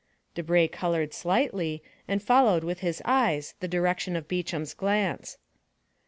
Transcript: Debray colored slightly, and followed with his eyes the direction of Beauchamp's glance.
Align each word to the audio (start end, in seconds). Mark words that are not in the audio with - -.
Debray 0.33 0.67
colored 0.67 1.13
slightly, 1.13 1.83
and 2.07 2.23
followed 2.23 2.63
with 2.63 2.79
his 2.79 3.03
eyes 3.05 3.53
the 3.59 3.67
direction 3.67 4.15
of 4.15 4.27
Beauchamp's 4.27 4.73
glance. 4.73 5.37